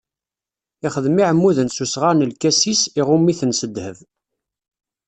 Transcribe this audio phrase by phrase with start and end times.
[0.87, 3.97] Ixdem iɛmuden s usɣar n lkasis, iɣumm-iten s ddheb.